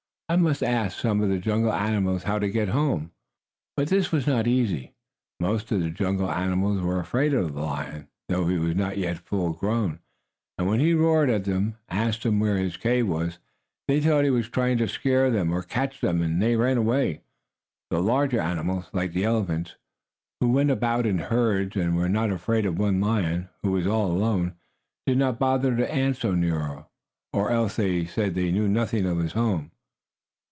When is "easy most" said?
4.47-5.73